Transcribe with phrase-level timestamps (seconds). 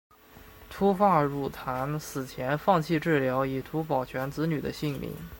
[0.67, 5.13] 秃发傉檀死前放弃治疗以图保全子女的性命。